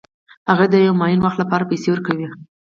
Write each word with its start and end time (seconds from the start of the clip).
هغه 0.49 0.65
د 0.71 0.75
یو 0.87 0.93
معین 0.99 1.19
وخت 1.21 1.37
لپاره 1.39 1.69
پیسې 1.71 1.87
ورکوي 1.91 2.27